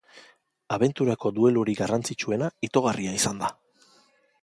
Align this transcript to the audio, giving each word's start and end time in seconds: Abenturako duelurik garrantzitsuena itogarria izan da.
Abenturako 0.77 1.31
duelurik 1.35 1.83
garrantzitsuena 1.83 2.51
itogarria 2.71 3.17
izan 3.23 3.47
da. 3.47 3.55